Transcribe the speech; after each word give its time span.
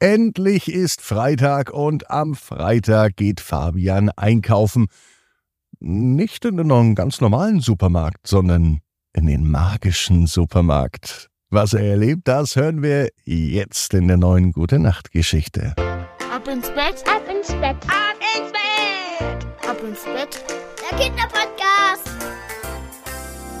Endlich 0.00 0.72
ist 0.72 1.00
Freitag 1.00 1.70
und 1.70 2.08
am 2.08 2.36
Freitag 2.36 3.16
geht 3.16 3.40
Fabian 3.40 4.10
einkaufen. 4.10 4.86
Nicht 5.80 6.44
in 6.44 6.60
einen 6.60 6.94
ganz 6.94 7.20
normalen 7.20 7.58
Supermarkt, 7.58 8.24
sondern 8.24 8.78
in 9.12 9.26
den 9.26 9.50
magischen 9.50 10.28
Supermarkt. 10.28 11.30
Was 11.50 11.72
er 11.72 11.82
erlebt, 11.82 12.28
das 12.28 12.54
hören 12.54 12.80
wir 12.80 13.08
jetzt 13.24 13.92
in 13.92 14.06
der 14.06 14.18
neuen 14.18 14.52
Gute 14.52 14.78
Nacht 14.78 15.10
Geschichte. 15.10 15.74
Ab 15.76 16.46
ins 16.46 16.68
Bett, 16.68 17.02
ab 17.04 17.22
ins 17.28 17.48
Bett, 17.48 17.76
ab 17.88 18.18
ins 18.36 18.52
Bett, 18.52 19.68
ab 19.68 19.78
ins 19.82 20.04
Bett. 20.04 20.44
Der 20.80 20.98
Kinderpodcast. 20.98 22.07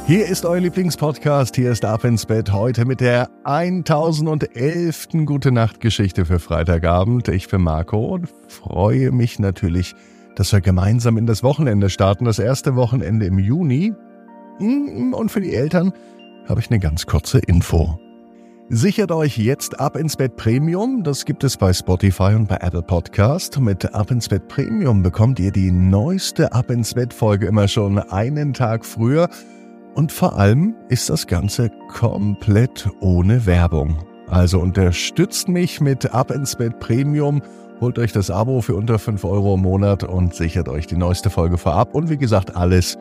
Hier 0.08 0.26
ist 0.26 0.46
euer 0.46 0.60
Lieblingspodcast, 0.60 1.54
hier 1.54 1.70
ist 1.70 1.84
Ab 1.84 2.02
ins 2.02 2.24
Bett, 2.24 2.50
heute 2.50 2.86
mit 2.86 3.02
der 3.02 3.28
1011. 3.44 5.08
Gute 5.26 5.52
Nacht 5.52 5.80
Geschichte 5.80 6.24
für 6.24 6.38
Freitagabend. 6.38 7.28
Ich 7.28 7.46
bin 7.48 7.60
Marco 7.60 8.14
und 8.14 8.26
freue 8.48 9.10
mich 9.10 9.38
natürlich, 9.38 9.94
dass 10.34 10.50
wir 10.50 10.62
gemeinsam 10.62 11.18
in 11.18 11.26
das 11.26 11.42
Wochenende 11.42 11.90
starten, 11.90 12.24
das 12.24 12.38
erste 12.38 12.74
Wochenende 12.74 13.26
im 13.26 13.38
Juni. 13.38 13.92
Mm, 14.58 15.12
und 15.12 15.30
für 15.30 15.42
die 15.42 15.54
Eltern 15.54 15.92
habe 16.48 16.60
ich 16.60 16.70
eine 16.70 16.80
ganz 16.80 17.04
kurze 17.04 17.40
Info. 17.40 18.00
Sichert 18.70 19.12
euch 19.12 19.36
jetzt 19.36 19.78
Ab 19.78 19.94
ins 19.94 20.16
Bett 20.16 20.36
Premium. 20.36 21.02
Das 21.04 21.26
gibt 21.26 21.44
es 21.44 21.58
bei 21.58 21.74
Spotify 21.74 22.34
und 22.34 22.48
bei 22.48 22.56
Apple 22.62 22.82
Podcast. 22.82 23.60
Mit 23.60 23.94
Ab 23.94 24.10
ins 24.10 24.30
Bett 24.30 24.48
Premium 24.48 25.02
bekommt 25.02 25.38
ihr 25.38 25.52
die 25.52 25.70
neueste 25.70 26.50
Ab 26.54 26.70
ins 26.70 26.94
Bett 26.94 27.12
Folge 27.12 27.46
immer 27.46 27.68
schon 27.68 27.98
einen 27.98 28.54
Tag 28.54 28.86
früher. 28.86 29.28
Und 29.98 30.12
vor 30.12 30.38
allem 30.38 30.76
ist 30.88 31.10
das 31.10 31.26
Ganze 31.26 31.72
komplett 31.88 32.88
ohne 33.00 33.46
Werbung. 33.46 33.98
Also 34.28 34.60
unterstützt 34.60 35.48
mich 35.48 35.80
mit 35.80 36.14
Ab 36.14 36.30
ins 36.30 36.54
Bett 36.54 36.78
Premium, 36.78 37.42
holt 37.80 37.98
euch 37.98 38.12
das 38.12 38.30
Abo 38.30 38.60
für 38.60 38.76
unter 38.76 39.00
5 39.00 39.24
Euro 39.24 39.54
im 39.54 39.62
Monat 39.62 40.04
und 40.04 40.36
sichert 40.36 40.68
euch 40.68 40.86
die 40.86 40.96
neueste 40.96 41.30
Folge 41.30 41.58
vorab. 41.58 41.96
Und 41.96 42.10
wie 42.10 42.16
gesagt, 42.16 42.54
alles 42.54 42.96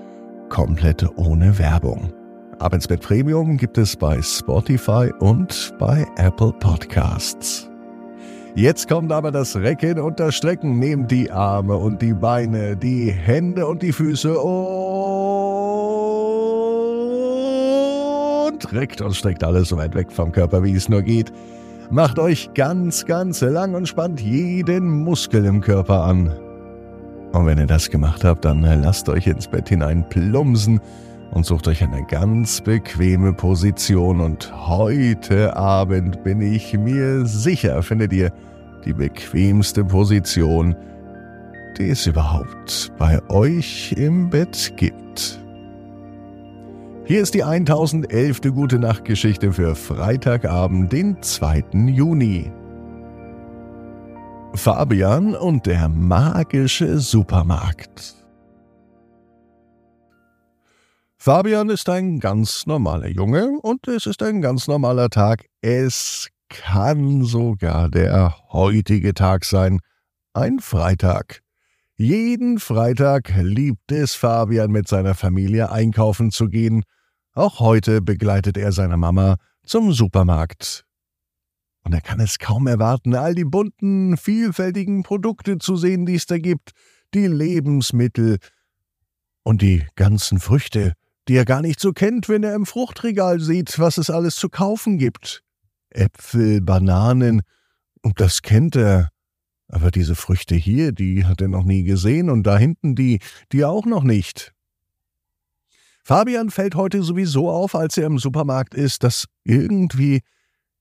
komplett 0.49 1.07
ohne 1.17 1.59
Werbung. 1.59 2.11
Ab 2.57 2.73
ins 2.73 2.87
Bett 2.87 3.03
Premium 3.03 3.57
gibt 3.57 3.77
es 3.77 3.95
bei 3.95 4.19
Spotify 4.19 5.11
und 5.19 5.75
bei 5.77 6.03
Apple 6.15 6.53
Podcasts. 6.53 7.69
Jetzt 8.55 8.89
kommt 8.89 9.11
aber 9.11 9.29
das 9.29 9.55
Recken 9.55 9.99
und 9.99 10.19
das 10.19 10.33
Strecken. 10.33 10.79
Nehmt 10.79 11.11
die 11.11 11.29
Arme 11.29 11.77
und 11.77 12.01
die 12.01 12.15
Beine, 12.15 12.75
die 12.75 13.11
Hände 13.11 13.67
und 13.67 13.83
die 13.83 13.93
Füße 13.93 14.39
und 14.39 14.86
reckt 18.73 19.01
und 19.01 19.15
streckt 19.15 19.43
alles 19.43 19.69
so 19.69 19.77
weit 19.77 19.95
weg 19.95 20.11
vom 20.11 20.31
Körper, 20.31 20.63
wie 20.63 20.75
es 20.75 20.89
nur 20.89 21.01
geht. 21.01 21.31
Macht 21.89 22.19
euch 22.19 22.49
ganz, 22.53 23.05
ganz 23.05 23.41
lang 23.41 23.73
und 23.73 23.87
spannt 23.87 24.19
jeden 24.19 24.89
Muskel 25.03 25.45
im 25.45 25.61
Körper 25.61 26.03
an. 26.03 26.33
Und 27.31 27.45
wenn 27.45 27.57
ihr 27.57 27.67
das 27.67 27.89
gemacht 27.89 28.23
habt, 28.23 28.45
dann 28.45 28.61
lasst 28.61 29.07
euch 29.09 29.27
ins 29.27 29.47
Bett 29.47 29.69
hinein 29.69 30.07
plumpsen 30.09 30.81
und 31.31 31.45
sucht 31.45 31.67
euch 31.67 31.83
eine 31.83 32.03
ganz 32.05 32.61
bequeme 32.61 33.33
Position. 33.33 34.21
Und 34.21 34.51
heute 34.67 35.55
Abend 35.55 36.23
bin 36.23 36.41
ich 36.41 36.73
mir 36.73 37.25
sicher, 37.25 37.81
findet 37.83 38.13
ihr 38.13 38.31
die 38.85 38.93
bequemste 38.93 39.83
Position, 39.83 40.75
die 41.77 41.89
es 41.89 42.07
überhaupt 42.07 42.91
bei 42.97 43.21
euch 43.29 43.93
im 43.97 44.29
Bett 44.29 44.73
gibt. 44.77 45.39
Hier 47.07 47.21
ist 47.21 47.33
die 47.35 47.43
1011. 47.45 48.41
Gute 48.53 48.79
Nacht 48.79 49.05
Geschichte 49.05 49.53
für 49.53 49.75
Freitagabend, 49.75 50.91
den 50.91 51.23
2. 51.23 51.63
Juni. 51.87 52.51
Fabian 54.53 55.33
und 55.33 55.67
der 55.67 55.87
magische 55.87 56.99
Supermarkt. 56.99 58.13
Fabian 61.15 61.69
ist 61.69 61.87
ein 61.87 62.19
ganz 62.19 62.65
normaler 62.67 63.07
Junge 63.07 63.57
und 63.61 63.87
es 63.87 64.05
ist 64.05 64.21
ein 64.21 64.41
ganz 64.41 64.67
normaler 64.67 65.09
Tag. 65.09 65.45
Es 65.61 66.27
kann 66.49 67.23
sogar 67.23 67.89
der 67.89 68.35
heutige 68.51 69.13
Tag 69.13 69.45
sein, 69.45 69.79
ein 70.33 70.59
Freitag. 70.59 71.41
Jeden 71.95 72.59
Freitag 72.59 73.33
liebt 73.37 73.93
es 73.93 74.13
Fabian 74.13 74.71
mit 74.71 74.89
seiner 74.89 75.15
Familie 75.15 75.71
einkaufen 75.71 76.31
zu 76.31 76.49
gehen 76.49 76.83
auch 77.37 77.59
heute 77.59 78.01
begleitet 78.01 78.57
er 78.57 78.71
seine 78.71 78.97
Mama 78.97 79.37
zum 79.63 79.93
Supermarkt. 79.93 80.85
Und 81.83 81.93
er 81.93 82.01
kann 82.01 82.19
es 82.19 82.39
kaum 82.39 82.67
erwarten, 82.67 83.15
all 83.15 83.33
die 83.33 83.45
bunten, 83.45 84.17
vielfältigen 84.17 85.03
Produkte 85.03 85.57
zu 85.57 85.77
sehen, 85.77 86.05
die 86.05 86.15
es 86.15 86.25
da 86.25 86.37
gibt, 86.37 86.71
die 87.13 87.27
Lebensmittel 87.27 88.39
und 89.43 89.61
die 89.61 89.85
ganzen 89.95 90.39
Früchte, 90.39 90.93
die 91.27 91.35
er 91.35 91.45
gar 91.45 91.61
nicht 91.61 91.79
so 91.79 91.93
kennt, 91.93 92.27
wenn 92.27 92.43
er 92.43 92.55
im 92.55 92.65
Fruchtregal 92.65 93.39
sieht, 93.39 93.79
was 93.79 93.97
es 93.97 94.09
alles 94.09 94.35
zu 94.35 94.49
kaufen 94.49 94.97
gibt. 94.97 95.43
Äpfel, 95.91 96.61
Bananen, 96.61 97.41
und 98.01 98.19
das 98.19 98.41
kennt 98.41 98.75
er. 98.75 99.09
Aber 99.69 99.91
diese 99.91 100.15
Früchte 100.15 100.55
hier, 100.55 100.91
die 100.91 101.25
hat 101.25 101.41
er 101.41 101.49
noch 101.49 101.63
nie 101.63 101.83
gesehen, 101.83 102.29
und 102.29 102.43
da 102.43 102.57
hinten 102.57 102.95
die, 102.95 103.19
die 103.51 103.63
auch 103.63 103.85
noch 103.85 104.03
nicht. 104.03 104.53
Fabian 106.07 106.51
fällt 106.51 106.75
heute 106.75 107.03
sowieso 107.03 107.49
auf, 107.49 107.75
als 107.75 107.97
er 107.97 108.05
im 108.05 108.17
Supermarkt 108.17 108.73
ist, 108.73 109.03
dass 109.03 109.25
irgendwie 109.43 110.21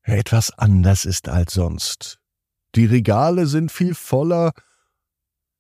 etwas 0.05 0.57
anders 0.57 1.05
ist 1.05 1.29
als 1.29 1.55
sonst. 1.55 2.21
Die 2.77 2.85
Regale 2.85 3.49
sind 3.49 3.73
viel 3.73 3.97
voller 3.97 4.53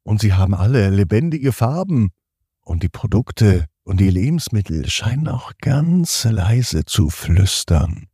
und 0.04 0.20
sie 0.20 0.34
haben 0.34 0.54
alle 0.54 0.90
lebendige 0.90 1.50
Farben 1.50 2.10
und 2.60 2.84
die 2.84 2.88
Produkte 2.88 3.66
und 3.82 3.98
die 3.98 4.08
Lebensmittel 4.08 4.88
scheinen 4.88 5.26
auch 5.26 5.50
ganz 5.60 6.22
leise 6.22 6.84
zu 6.84 7.10
flüstern. 7.10 8.06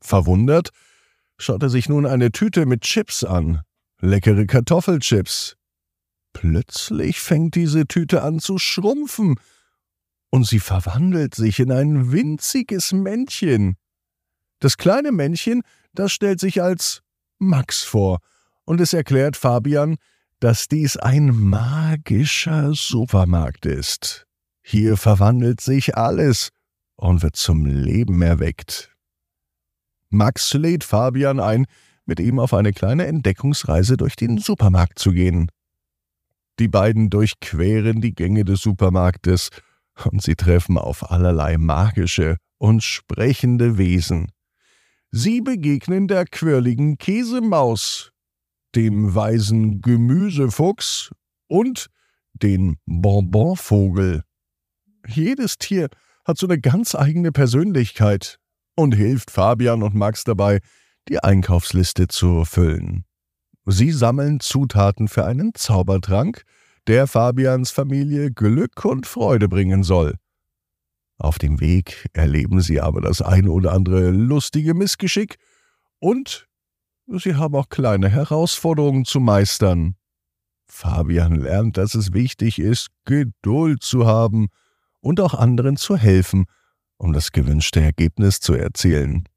Verwundert 0.00 0.70
schaut 1.36 1.62
er 1.62 1.68
sich 1.68 1.90
nun 1.90 2.06
eine 2.06 2.32
Tüte 2.32 2.64
mit 2.64 2.80
Chips 2.80 3.24
an, 3.24 3.60
leckere 4.00 4.46
Kartoffelchips. 4.46 5.58
Plötzlich 6.32 7.20
fängt 7.20 7.56
diese 7.56 7.86
Tüte 7.86 8.22
an 8.22 8.38
zu 8.38 8.56
schrumpfen, 8.56 9.34
und 10.30 10.46
sie 10.46 10.60
verwandelt 10.60 11.34
sich 11.34 11.60
in 11.60 11.72
ein 11.72 12.12
winziges 12.12 12.92
Männchen. 12.92 13.76
Das 14.60 14.76
kleine 14.76 15.12
Männchen, 15.12 15.62
das 15.92 16.12
stellt 16.12 16.40
sich 16.40 16.62
als 16.62 17.02
Max 17.38 17.82
vor, 17.82 18.18
und 18.64 18.80
es 18.80 18.92
erklärt 18.92 19.36
Fabian, 19.36 19.96
dass 20.40 20.68
dies 20.68 20.96
ein 20.96 21.34
magischer 21.34 22.74
Supermarkt 22.74 23.66
ist. 23.66 24.26
Hier 24.62 24.96
verwandelt 24.96 25.60
sich 25.60 25.96
alles 25.96 26.50
und 26.96 27.22
wird 27.22 27.36
zum 27.36 27.64
Leben 27.64 28.20
erweckt. 28.22 28.94
Max 30.10 30.52
lädt 30.54 30.84
Fabian 30.84 31.40
ein, 31.40 31.66
mit 32.04 32.20
ihm 32.20 32.38
auf 32.38 32.54
eine 32.54 32.72
kleine 32.72 33.06
Entdeckungsreise 33.06 33.96
durch 33.96 34.16
den 34.16 34.38
Supermarkt 34.38 34.98
zu 34.98 35.12
gehen. 35.12 35.50
Die 36.58 36.68
beiden 36.68 37.10
durchqueren 37.10 38.00
die 38.00 38.14
Gänge 38.14 38.44
des 38.44 38.60
Supermarktes 38.62 39.50
und 40.06 40.22
sie 40.22 40.36
treffen 40.36 40.78
auf 40.78 41.10
allerlei 41.10 41.58
magische 41.58 42.36
und 42.58 42.82
sprechende 42.82 43.78
Wesen. 43.78 44.32
Sie 45.10 45.40
begegnen 45.40 46.08
der 46.08 46.26
quirligen 46.26 46.98
Käsemaus, 46.98 48.12
dem 48.74 49.14
weisen 49.14 49.80
Gemüsefuchs 49.80 51.10
und 51.46 51.88
den 52.34 52.76
Bonbonvogel. 52.86 54.22
Jedes 55.06 55.56
Tier 55.56 55.88
hat 56.24 56.36
so 56.36 56.46
eine 56.46 56.60
ganz 56.60 56.94
eigene 56.94 57.32
Persönlichkeit 57.32 58.38
und 58.76 58.94
hilft 58.94 59.30
Fabian 59.30 59.82
und 59.82 59.94
Max 59.94 60.24
dabei, 60.24 60.60
die 61.08 61.18
Einkaufsliste 61.18 62.06
zu 62.08 62.44
füllen. 62.44 63.04
Sie 63.64 63.90
sammeln 63.90 64.40
Zutaten 64.40 65.08
für 65.08 65.24
einen 65.24 65.54
Zaubertrank, 65.54 66.44
der 66.88 67.06
Fabians 67.06 67.70
Familie 67.70 68.30
Glück 68.30 68.82
und 68.86 69.06
Freude 69.06 69.46
bringen 69.46 69.82
soll. 69.82 70.14
Auf 71.18 71.38
dem 71.38 71.60
Weg 71.60 72.08
erleben 72.14 72.62
sie 72.62 72.80
aber 72.80 73.02
das 73.02 73.20
ein 73.20 73.46
oder 73.46 73.72
andere 73.72 74.10
lustige 74.10 74.72
Missgeschick 74.72 75.36
und 75.98 76.48
sie 77.06 77.34
haben 77.34 77.54
auch 77.56 77.68
kleine 77.68 78.08
Herausforderungen 78.08 79.04
zu 79.04 79.20
meistern. 79.20 79.96
Fabian 80.66 81.34
lernt, 81.34 81.76
dass 81.76 81.94
es 81.94 82.14
wichtig 82.14 82.58
ist, 82.58 82.88
Geduld 83.04 83.82
zu 83.82 84.06
haben 84.06 84.48
und 85.00 85.20
auch 85.20 85.34
anderen 85.34 85.76
zu 85.76 85.96
helfen, 85.96 86.46
um 86.96 87.12
das 87.12 87.32
gewünschte 87.32 87.82
Ergebnis 87.82 88.40
zu 88.40 88.54
erzielen. 88.54 89.28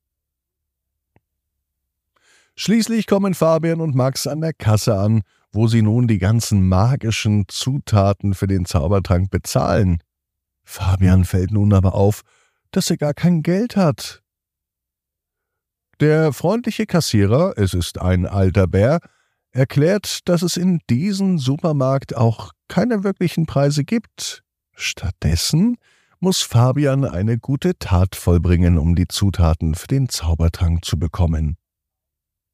Schließlich 2.56 3.08
kommen 3.08 3.34
Fabian 3.34 3.82
und 3.82 3.94
Max 3.94 4.26
an 4.26 4.40
der 4.40 4.54
Kasse 4.54 4.98
an 4.98 5.22
wo 5.52 5.68
sie 5.68 5.82
nun 5.82 6.08
die 6.08 6.18
ganzen 6.18 6.68
magischen 6.68 7.46
Zutaten 7.48 8.34
für 8.34 8.48
den 8.48 8.66
Zaubertrank 8.66 9.30
bezahlen. 9.30 10.00
Fabian 10.64 11.26
fällt 11.26 11.52
nun 11.52 11.74
aber 11.74 11.94
auf, 11.94 12.22
dass 12.72 12.90
er 12.90 12.98
gar 12.98 13.14
kein 13.14 13.44
Geld 13.44 13.76
hat. 13.76 14.22
Der 16.00 16.34
freundliche 16.34 16.86
Kassierer, 16.86 17.54
es 17.58 17.74
ist 17.74 18.00
ein 18.00 18.26
alter 18.26 18.68
Bär, 18.68 19.02
erklärt, 19.52 20.28
dass 20.28 20.42
es 20.42 20.58
in 20.58 20.80
diesem 20.90 21.38
Supermarkt 21.38 22.16
auch 22.16 22.54
keine 22.68 23.04
wirklichen 23.04 23.46
Preise 23.46 23.84
gibt. 23.84 24.44
Stattdessen 24.74 25.78
muss 26.20 26.42
Fabian 26.42 27.04
eine 27.04 27.38
gute 27.38 27.78
Tat 27.78 28.16
vollbringen, 28.16 28.78
um 28.78 28.96
die 28.96 29.08
Zutaten 29.08 29.76
für 29.76 29.88
den 29.88 30.08
Zaubertrank 30.08 30.86
zu 30.86 30.98
bekommen. 30.98 31.58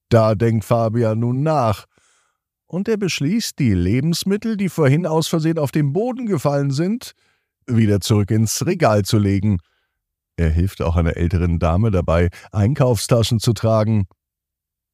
Da 0.10 0.36
denkt 0.36 0.66
Fabian 0.66 1.20
nun 1.20 1.44
nach, 1.44 1.86
und 2.68 2.88
er 2.88 2.98
beschließt, 2.98 3.58
die 3.58 3.74
Lebensmittel, 3.74 4.58
die 4.58 4.70
vorhin 4.70 5.06
aus 5.06 5.28
Versehen 5.28 5.58
auf 5.58 5.72
den 5.72 5.94
Boden 5.94 6.26
gefallen 6.26 6.72
sind, 6.72 7.14
wieder 7.66 8.00
zurück 8.00 8.32
ins 8.32 8.66
Regal 8.66 9.04
zu 9.04 9.18
legen. 9.18 9.60
Er 10.36 10.50
hilft 10.50 10.82
auch 10.82 10.96
einer 10.96 11.18
älteren 11.18 11.60
Dame 11.60 11.90
dabei, 11.92 12.30
Einkaufstaschen 12.52 13.40
zu 13.40 13.54
tragen. 13.54 14.08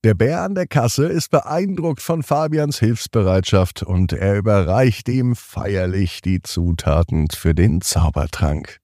Der 0.04 0.14
Bär 0.14 0.42
an 0.42 0.56
der 0.56 0.68
Kasse 0.68 1.06
ist 1.06 1.32
beeindruckt 1.32 2.02
von 2.02 2.24
Fabians 2.24 2.80
Hilfsbereitschaft 2.80 3.84
und 3.84 4.14
er 4.14 4.38
überreicht 4.38 5.08
ihm 5.10 5.36
feierlich 5.36 6.22
die 6.22 6.42
Zutaten 6.42 7.28
für 7.30 7.56
den 7.56 7.82
Zaubertrank. 7.82 8.80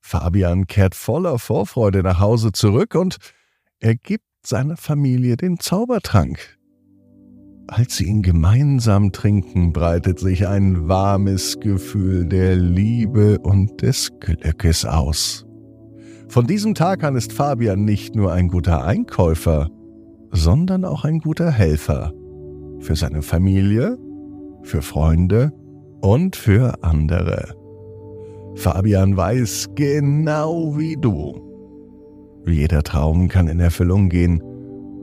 Fabian 0.00 0.66
kehrt 0.66 0.94
voller 0.94 1.38
Vorfreude 1.38 2.02
nach 2.02 2.20
Hause 2.20 2.52
zurück 2.52 2.94
und 2.94 3.16
er 3.78 3.94
gibt 3.94 4.24
seiner 4.44 4.76
Familie 4.76 5.36
den 5.36 5.58
Zaubertrank. 5.58 6.57
Als 7.70 7.98
sie 7.98 8.06
ihn 8.06 8.22
gemeinsam 8.22 9.12
trinken, 9.12 9.74
breitet 9.74 10.18
sich 10.18 10.48
ein 10.48 10.88
warmes 10.88 11.60
Gefühl 11.60 12.24
der 12.24 12.56
Liebe 12.56 13.38
und 13.40 13.82
des 13.82 14.10
Glückes 14.20 14.86
aus. 14.86 15.44
Von 16.28 16.46
diesem 16.46 16.74
Tag 16.74 17.04
an 17.04 17.14
ist 17.14 17.34
Fabian 17.34 17.84
nicht 17.84 18.16
nur 18.16 18.32
ein 18.32 18.48
guter 18.48 18.86
Einkäufer, 18.86 19.68
sondern 20.30 20.86
auch 20.86 21.04
ein 21.04 21.18
guter 21.18 21.50
Helfer 21.50 22.14
für 22.80 22.96
seine 22.96 23.20
Familie, 23.20 23.98
für 24.62 24.80
Freunde 24.80 25.52
und 26.00 26.36
für 26.36 26.82
andere. 26.82 27.54
Fabian 28.54 29.14
weiß 29.14 29.68
genau 29.74 30.78
wie 30.78 30.96
du. 30.96 31.34
Jeder 32.46 32.82
Traum 32.82 33.28
kann 33.28 33.46
in 33.46 33.60
Erfüllung 33.60 34.08
gehen. 34.08 34.42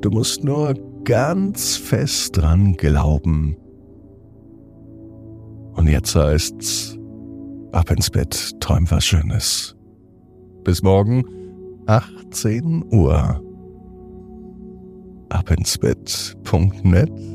Du 0.01 0.09
musst 0.09 0.44
nur 0.44 0.73
ganz 1.05 1.77
fest 1.77 2.37
dran 2.37 2.73
glauben. 2.73 3.55
Und 5.73 5.87
jetzt 5.87 6.15
heißt's, 6.15 6.97
ab 7.71 7.91
ins 7.91 8.09
Bett, 8.09 8.59
träum 8.59 8.89
was 8.89 9.05
Schönes. 9.05 9.75
Bis 10.63 10.81
morgen, 10.81 11.23
18 11.85 12.85
Uhr 12.91 13.41
abinsbett.net 15.29 17.34